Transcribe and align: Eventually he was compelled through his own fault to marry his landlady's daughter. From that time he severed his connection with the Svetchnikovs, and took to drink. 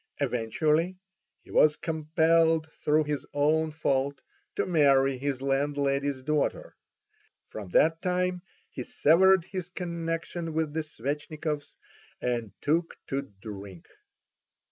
Eventually 0.19 0.97
he 1.43 1.51
was 1.51 1.75
compelled 1.75 2.67
through 2.71 3.03
his 3.03 3.27
own 3.35 3.69
fault 3.69 4.19
to 4.55 4.65
marry 4.65 5.15
his 5.19 5.43
landlady's 5.43 6.23
daughter. 6.23 6.75
From 7.49 7.69
that 7.69 8.01
time 8.01 8.41
he 8.71 8.81
severed 8.81 9.45
his 9.45 9.69
connection 9.69 10.53
with 10.53 10.73
the 10.73 10.81
Svetchnikovs, 10.81 11.75
and 12.19 12.51
took 12.61 12.97
to 13.09 13.21
drink. 13.21 13.87